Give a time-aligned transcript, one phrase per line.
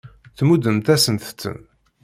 [0.37, 1.57] Tmuddemt-asent-ten.